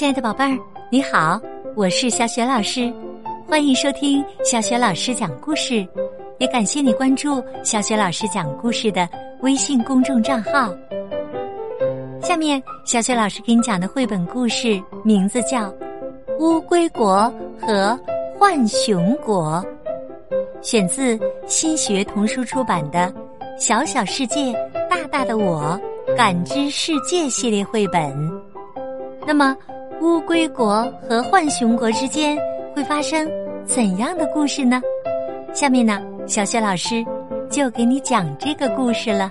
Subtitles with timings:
[0.00, 0.58] 亲爱的宝贝儿，
[0.88, 1.38] 你好，
[1.76, 2.90] 我是小雪老师，
[3.46, 5.86] 欢迎收听小雪老师讲故事，
[6.38, 9.06] 也感谢你关注小雪老师讲故事的
[9.42, 10.74] 微信公众账号。
[12.22, 15.68] 下面，小雪老师给你讲的绘本故事名字叫
[16.38, 17.30] 《乌龟国
[17.60, 17.94] 和
[18.38, 19.62] 浣熊国》，
[20.62, 23.00] 选自新学童书出版的
[23.58, 24.50] 《小小世界，
[24.88, 25.78] 大大的我》
[26.16, 28.40] 感知世界系列绘本。
[29.26, 29.54] 那么，
[30.00, 32.34] 乌龟国和浣熊国之间
[32.74, 33.28] 会发生
[33.66, 34.80] 怎样的故事呢？
[35.52, 37.04] 下面呢，小雪老师
[37.50, 39.30] 就给你讲这个故事了。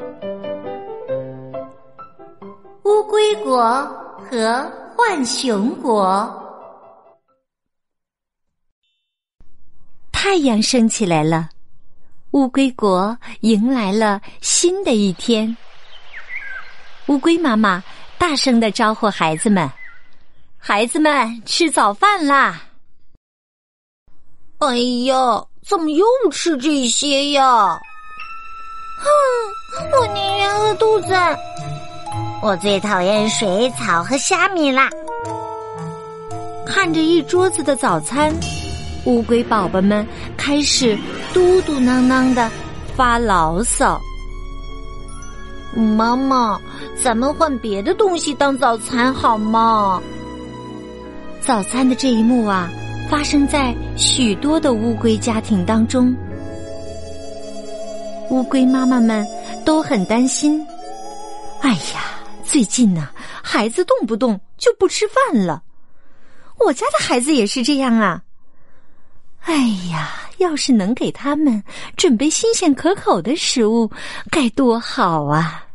[2.83, 3.63] 乌龟国
[4.29, 6.31] 和浣熊国，
[10.11, 11.49] 太阳升起来了，
[12.31, 15.57] 乌龟国迎来了新的一天。
[17.07, 17.83] 乌龟妈妈
[18.19, 19.67] 大声的招呼孩子们。
[20.61, 22.61] 孩子们吃早饭啦！
[24.59, 25.15] 哎呀，
[25.65, 27.79] 怎么又吃这些呀？
[28.99, 31.15] 哼，我宁愿饿肚子。
[32.41, 34.89] 我最讨厌水草和虾米啦。
[36.65, 38.31] 看着一桌子的早餐，
[39.05, 40.05] 乌龟宝宝们
[40.37, 40.95] 开始
[41.33, 42.51] 嘟嘟囔囔的
[42.95, 43.99] 发牢骚。
[45.73, 46.59] 妈妈，
[47.01, 50.01] 咱们换别的东西当早餐好吗？
[51.49, 52.69] 早餐的这一幕啊，
[53.09, 56.15] 发生在许多的乌龟家庭当中。
[58.29, 59.27] 乌龟妈妈们
[59.65, 60.63] 都很担心。
[61.61, 63.09] 哎呀，最近呢，
[63.41, 65.63] 孩子动不动就不吃饭了。
[66.59, 68.21] 我家的孩子也是这样啊。
[69.41, 69.55] 哎
[69.91, 71.63] 呀，要是能给他们
[71.97, 73.89] 准备新鲜可口的食物，
[74.29, 75.65] 该多好啊！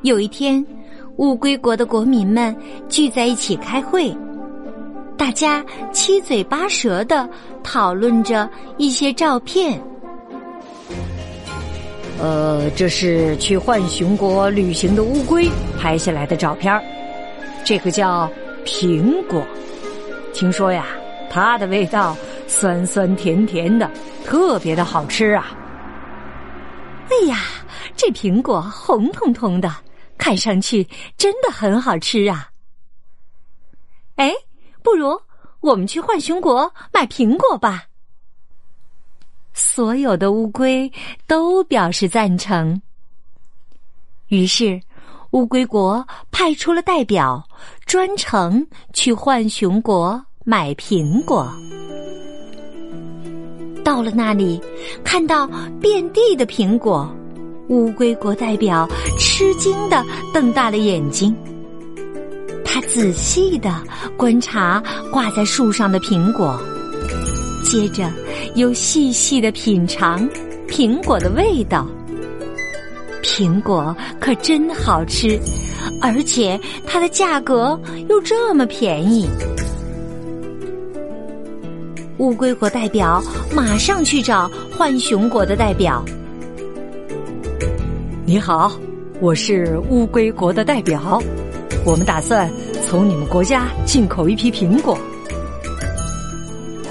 [0.00, 0.66] 有一天。
[1.16, 2.54] 乌龟国的国民们
[2.88, 4.14] 聚在一起开会，
[5.16, 7.28] 大家七嘴八舌的
[7.62, 9.80] 讨论着一些照片。
[12.20, 16.78] 呃，这是去浣熊国旅行的乌龟拍下来的照片
[17.64, 18.30] 这个叫
[18.64, 19.42] 苹果，
[20.34, 20.84] 听说呀，
[21.30, 22.14] 它的味道
[22.46, 23.90] 酸酸甜甜的，
[24.24, 25.46] 特别的好吃啊！
[27.08, 27.38] 哎呀，
[27.96, 29.72] 这苹果红彤彤的。
[30.26, 30.84] 看上去
[31.16, 32.50] 真的很好吃啊！
[34.16, 34.32] 哎，
[34.82, 35.16] 不如
[35.60, 37.84] 我们去浣熊国买苹果吧。
[39.54, 40.92] 所有的乌龟
[41.28, 42.82] 都表示赞成。
[44.26, 44.82] 于是，
[45.30, 47.48] 乌龟国派出了代表，
[47.84, 51.48] 专程去浣熊国买苹果。
[53.84, 54.60] 到了那里，
[55.04, 55.46] 看到
[55.80, 57.15] 遍地的苹果。
[57.68, 58.88] 乌龟国代表
[59.18, 61.34] 吃惊的瞪大了眼睛，
[62.64, 63.82] 他仔细的
[64.16, 66.60] 观察挂在树上的苹果，
[67.64, 68.08] 接着
[68.54, 70.28] 又细细的品尝
[70.68, 71.86] 苹果的味道。
[73.20, 75.36] 苹果可真好吃，
[76.00, 77.78] 而且它的价格
[78.08, 79.28] 又这么便宜。
[82.18, 83.20] 乌龟国代表
[83.54, 84.48] 马上去找
[84.78, 86.04] 浣熊国的代表。
[88.28, 88.76] 你好，
[89.20, 91.22] 我是乌龟国的代表，
[91.84, 92.52] 我们打算
[92.84, 94.98] 从你们国家进口一批苹果。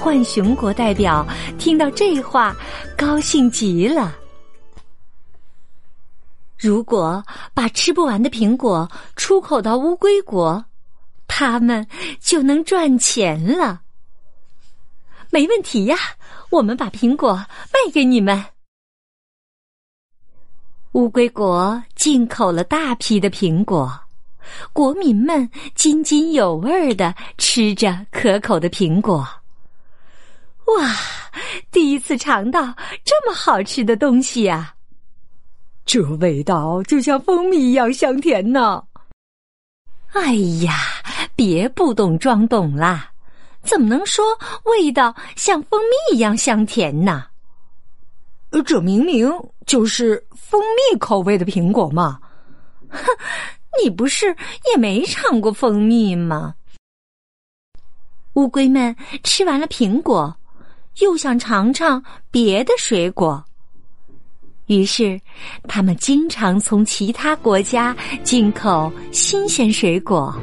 [0.02, 1.28] 浣熊国代表
[1.60, 2.56] 听到这话，
[2.98, 4.16] 高兴极了。
[6.58, 7.22] 如果
[7.54, 10.64] 把吃不完的苹果出口到乌龟国，
[11.28, 11.86] 他们
[12.22, 13.82] 就能赚钱了。
[15.32, 15.98] 没问题呀，
[16.50, 18.42] 我们把苹果卖给你们。
[20.96, 23.94] 乌龟国进口了大批的苹果，
[24.72, 29.18] 国民们津津有味的吃着可口的苹果。
[30.68, 30.96] 哇，
[31.70, 32.74] 第一次尝到
[33.04, 34.74] 这么好吃的东西呀！
[35.86, 38.82] 这味道就像蜂蜜一样香甜呢。
[40.14, 40.76] 哎呀，
[41.36, 43.12] 别不懂装懂啦！
[43.64, 44.24] 怎么能说
[44.64, 47.26] 味道像蜂蜜一样香甜呢？
[48.62, 49.32] 这明明
[49.66, 52.20] 就是蜂蜜口味的苹果嘛！
[52.90, 53.00] 哼，
[53.84, 54.28] 你不是
[54.72, 56.54] 也没尝过蜂蜜吗？
[58.34, 60.36] 乌龟们吃完了苹果，
[61.00, 63.44] 又想尝尝别的水果，
[64.68, 65.20] 于是
[65.68, 70.34] 他们经常从其他国家进口新鲜水果。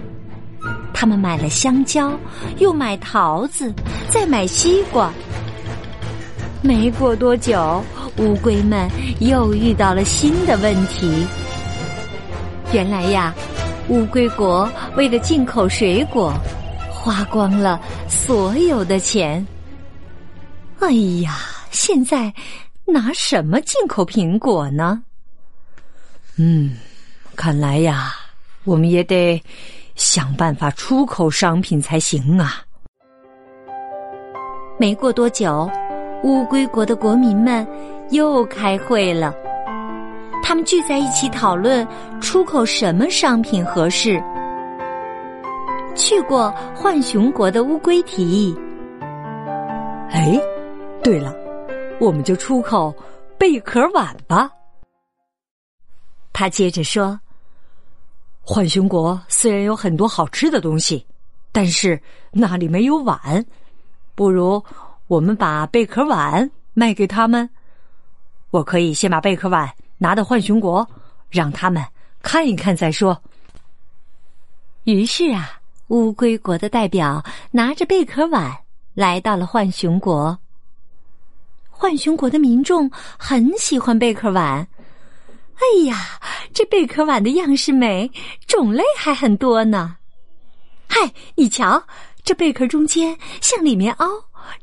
[0.94, 2.18] 他们买了香蕉，
[2.58, 3.72] 又买桃子，
[4.08, 5.12] 再买西瓜。
[6.62, 7.82] 没过多久。
[8.18, 11.26] 乌龟们又遇到了新的问题。
[12.72, 13.34] 原来呀，
[13.88, 16.32] 乌龟国为了进口水果，
[16.90, 19.44] 花光了所有的钱。
[20.80, 20.90] 哎
[21.22, 21.38] 呀，
[21.70, 22.32] 现在
[22.84, 25.02] 拿什么进口苹果呢？
[26.36, 26.76] 嗯，
[27.34, 28.14] 看来呀，
[28.64, 29.42] 我们也得
[29.94, 32.62] 想办法出口商品才行啊。
[34.78, 35.70] 没过多久，
[36.24, 37.66] 乌龟国的国民们
[38.12, 39.34] 又开会了。
[40.42, 41.86] 他们聚在一起讨论
[42.20, 44.22] 出口什么商品合适。
[45.94, 48.54] 去过浣熊国的乌龟提议
[50.10, 50.38] ：“哎，
[51.02, 51.34] 对了，
[52.00, 52.94] 我们就出口
[53.38, 54.50] 贝壳碗吧。”
[56.32, 57.18] 他接着说
[58.44, 61.06] ：“浣熊国虽然有很多好吃的东西，
[61.52, 62.00] 但是
[62.32, 63.44] 那里没有碗。
[64.14, 64.62] 不如
[65.06, 67.48] 我们把贝壳碗卖给他们。
[68.52, 69.68] 我可以先把贝壳碗。”
[70.02, 70.84] 拿到浣熊国，
[71.30, 71.80] 让他们
[72.22, 73.22] 看一看再说。
[74.82, 78.52] 于是啊，乌龟国的代表拿着贝壳碗
[78.94, 80.36] 来到了浣熊国。
[81.70, 84.66] 浣熊国的民众很喜欢贝壳碗。
[85.54, 86.20] 哎呀，
[86.52, 88.10] 这贝壳碗的样式美，
[88.48, 89.96] 种类还很多呢。
[90.88, 91.80] 嗨，你瞧，
[92.24, 94.08] 这贝壳中间向里面凹，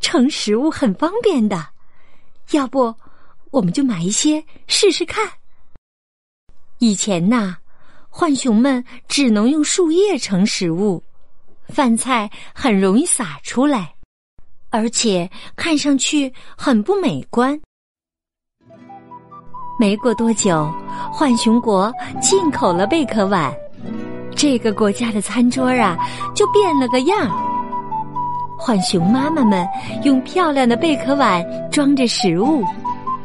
[0.02, 1.66] 盛食物很方便的。
[2.52, 2.94] 要不？
[3.52, 5.28] 我们就买一些试试看。
[6.78, 7.58] 以前呐，
[8.10, 11.04] 浣熊们只能用树叶盛食物，
[11.68, 13.94] 饭菜很容易洒出来，
[14.70, 17.60] 而且看上去很不美观。
[19.80, 20.72] 没过多久，
[21.14, 21.92] 浣熊国
[22.22, 23.54] 进口了贝壳碗，
[24.36, 25.98] 这个国家的餐桌啊
[26.36, 27.30] 就变了个样。
[28.60, 29.66] 浣熊妈妈们
[30.04, 32.64] 用漂亮的贝壳碗装着食物。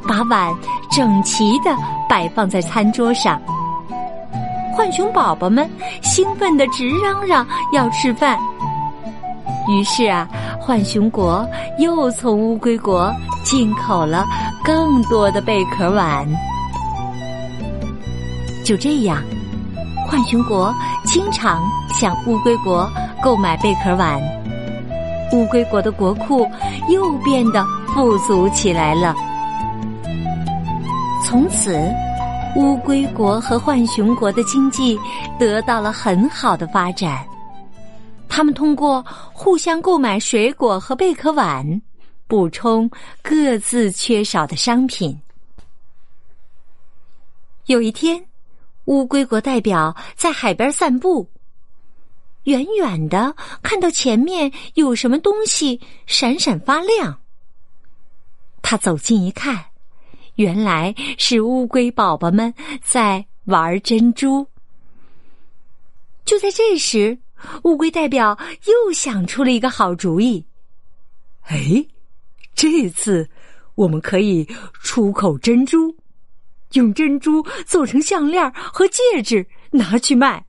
[0.08, 0.54] 把碗
[0.90, 1.76] 整齐的
[2.08, 3.40] 摆放在餐桌上，
[4.76, 5.68] 浣熊宝宝们
[6.02, 8.38] 兴奋的直嚷嚷要吃饭。
[9.68, 10.28] 于是啊，
[10.60, 11.46] 浣熊国
[11.78, 13.10] 又从乌龟国
[13.42, 14.26] 进口了
[14.62, 16.26] 更多的贝壳碗。
[18.64, 19.22] 就这样，
[20.08, 20.74] 浣熊国
[21.04, 22.90] 经常向乌龟国
[23.22, 24.20] 购买贝壳碗，
[25.32, 26.46] 乌龟国的国库
[26.88, 27.64] 又变得
[27.94, 29.14] 富足起来了。
[31.34, 31.76] 从此，
[32.54, 34.96] 乌龟国和浣熊国的经济
[35.36, 37.26] 得到了很好的发展。
[38.28, 41.82] 他们通过互相购买水果和贝壳碗，
[42.28, 42.88] 补充
[43.20, 45.20] 各自缺少的商品。
[47.66, 48.24] 有一天，
[48.84, 51.28] 乌龟国代表在海边散步，
[52.44, 57.18] 远远的看到前面有什么东西闪闪发亮。
[58.62, 59.73] 他走近一看。
[60.36, 62.52] 原来是乌龟宝宝们
[62.82, 64.46] 在玩珍珠。
[66.24, 67.18] 就在这时，
[67.64, 70.44] 乌龟代表又想出了一个好主意。
[71.42, 71.84] 哎，
[72.54, 73.28] 这次
[73.74, 74.48] 我们可以
[74.82, 75.94] 出口珍珠，
[76.72, 80.44] 用珍珠做成项链和戒指，拿去卖。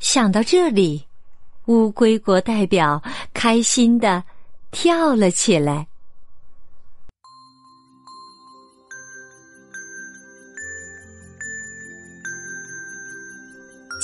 [0.00, 1.06] 想到这里，
[1.66, 3.02] 乌龟国代表
[3.32, 4.22] 开心的
[4.70, 5.86] 跳了起来。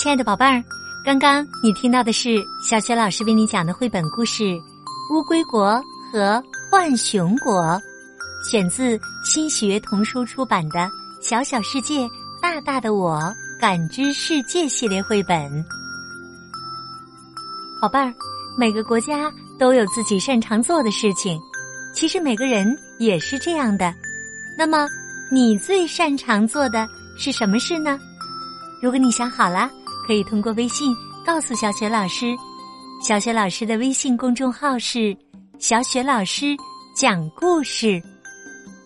[0.03, 0.65] 亲爱的宝贝儿，
[1.05, 4.43] 刚刚你听到的是小雪老师为你讲的绘本故事
[5.15, 7.63] 《乌龟国和浣熊国》，
[8.45, 10.81] 选自新学童书出版的
[11.21, 12.05] 《小小世界，
[12.41, 15.65] 大大的我感知世界》系列绘本。
[17.81, 18.13] 宝贝儿，
[18.59, 21.41] 每个国家都有自己擅长做的事情，
[21.95, 23.95] 其实每个人也是这样的。
[24.59, 24.89] 那么，
[25.31, 27.97] 你最擅长做的是什么事呢？
[28.83, 29.71] 如果你想好了。
[30.07, 30.95] 可以通过微信
[31.25, 32.35] 告诉小雪老师，
[33.03, 35.17] 小雪老师的微信公众号是
[35.59, 36.57] “小雪老师
[36.95, 38.03] 讲故事”。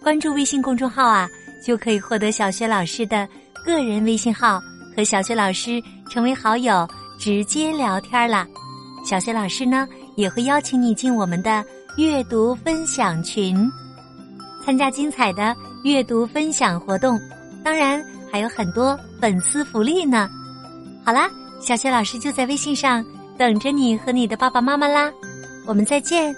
[0.03, 1.29] 关注微信公众号啊，
[1.65, 3.29] 就可以获得小雪老师的
[3.65, 4.61] 个人微信号，
[4.95, 8.47] 和小雪老师成为好友，直接聊天啦。
[9.05, 11.65] 小雪老师呢，也会邀请你进我们的
[11.97, 13.69] 阅读分享群，
[14.65, 17.19] 参加精彩的阅读分享活动，
[17.65, 20.31] 当然还有很多粉丝福利呢。
[21.07, 23.07] 好啦，小雪老师就在微信上
[23.39, 25.09] 等着你和你的爸爸妈妈啦，
[25.65, 26.35] 我们再见。